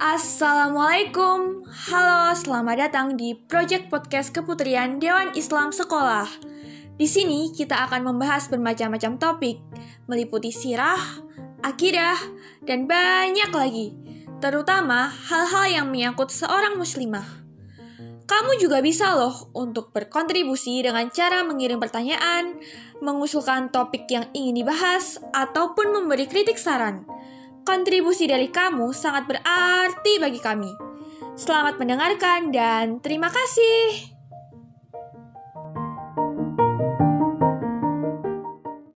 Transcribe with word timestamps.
Assalamualaikum, 0.00 1.60
halo, 1.68 2.32
selamat 2.32 2.88
datang 2.88 3.20
di 3.20 3.36
Project 3.36 3.92
Podcast 3.92 4.32
Keputrian 4.32 4.96
Dewan 4.96 5.36
Islam 5.36 5.76
Sekolah. 5.76 6.24
Di 6.96 7.04
sini 7.04 7.52
kita 7.52 7.84
akan 7.84 8.08
membahas 8.08 8.48
bermacam-macam 8.48 9.20
topik, 9.20 9.60
meliputi 10.08 10.48
sirah, 10.56 11.20
akidah, 11.60 12.16
dan 12.64 12.88
banyak 12.88 13.52
lagi, 13.52 13.92
terutama 14.40 15.12
hal-hal 15.12 15.84
yang 15.84 15.86
menyangkut 15.92 16.32
seorang 16.32 16.80
muslimah. 16.80 17.28
Kamu 18.24 18.56
juga 18.60 18.80
bisa 18.80 19.12
loh 19.20 19.52
untuk 19.52 19.92
berkontribusi 19.92 20.80
dengan 20.80 21.12
cara 21.12 21.44
mengirim 21.44 21.76
pertanyaan, 21.76 22.56
mengusulkan 23.04 23.68
topik 23.68 24.08
yang 24.08 24.32
ingin 24.32 24.64
dibahas, 24.64 25.20
ataupun 25.36 25.92
memberi 25.92 26.24
kritik 26.24 26.56
saran. 26.56 27.04
Kontribusi 27.68 28.24
dari 28.24 28.48
kamu 28.48 28.96
sangat 28.96 29.28
berarti 29.28 30.16
bagi 30.16 30.40
kami. 30.40 30.72
Selamat 31.36 31.76
mendengarkan 31.76 32.48
dan 32.48 32.96
terima 33.04 33.28
kasih. 33.28 34.17